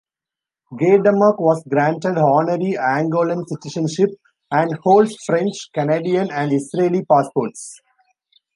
Gaydamack 0.71 1.39
was 1.39 1.63
granted 1.67 2.17
honorary 2.17 2.75
Angolan 2.75 3.45
citizenship 3.47 4.09
and 4.49 4.75
holds 4.81 5.15
French, 5.27 5.69
Canadian 5.75 6.31
and 6.31 6.51
Israeli 6.51 7.05
passports. 7.05 7.79